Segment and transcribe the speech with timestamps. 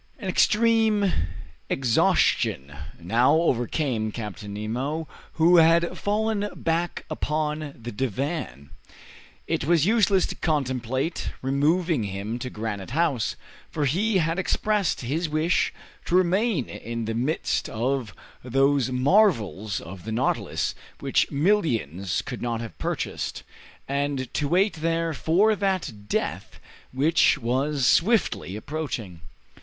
[0.17, 1.13] An extreme
[1.69, 8.71] exhaustion now overcame Captain Nemo, who had fallen back upon the divan.
[9.45, 13.35] It was useless to contemplate removing him to Granite House,
[13.69, 15.71] for he had expressed his wish
[16.05, 22.59] to remain in the midst of those marvels of the "Nautilus" which millions could not
[22.59, 23.43] have purchased,
[23.87, 26.59] and to wait there for that death
[26.91, 29.21] which was swiftly approaching.